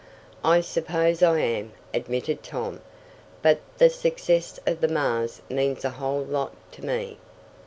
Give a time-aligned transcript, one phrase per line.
[0.43, 2.81] "I suppose I am," admitted Tom.
[3.43, 7.19] "But the success of the Mars means a whole lot to me.